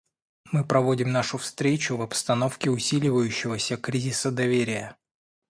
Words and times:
Мы 0.51 0.65
проводим 0.65 1.11
нашу 1.11 1.37
встречу 1.37 1.95
в 1.95 2.01
обстановке 2.01 2.71
усиливающегося 2.71 3.77
кризиса 3.77 4.31
доверия. 4.31 4.97